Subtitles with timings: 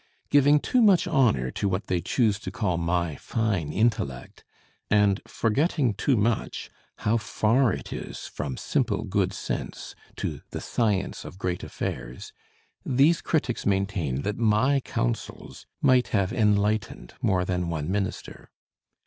[0.31, 4.43] Giving too much honor to what they choose to call my fine intellect,
[4.89, 6.71] and forgetting too much
[7.05, 12.33] how far it is from simple good sense to the science of great affairs,
[12.83, 18.49] these critics maintain that my counsels might have enlightened more than one minister.